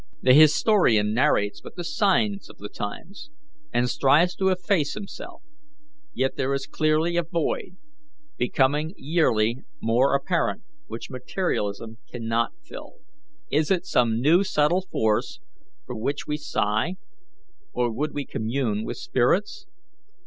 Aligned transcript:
The 0.23 0.33
historian 0.33 1.13
narrates 1.13 1.61
but 1.61 1.75
the 1.75 1.83
signs 1.83 2.49
of 2.49 2.57
the 2.57 2.69
times, 2.69 3.29
and 3.71 3.87
strives 3.87 4.33
to 4.37 4.47
efface 4.49 4.95
himself; 4.95 5.43
yet 6.15 6.37
there 6.37 6.55
is 6.55 6.65
clearly 6.65 7.17
a 7.17 7.21
void, 7.23 7.77
becoming 8.35 8.95
yearly 8.97 9.57
more 9.79 10.15
apparent, 10.15 10.63
which 10.87 11.11
materialism 11.11 11.99
cannot 12.09 12.53
fill. 12.63 12.93
Is 13.51 13.69
it 13.69 13.85
some 13.85 14.19
new 14.19 14.43
subtle 14.43 14.81
force 14.91 15.39
for 15.85 15.95
which 15.95 16.25
we 16.25 16.35
sigh, 16.35 16.95
or 17.71 17.91
would 17.91 18.11
we 18.11 18.25
commune 18.25 18.83
with 18.83 18.97
spirits? 18.97 19.67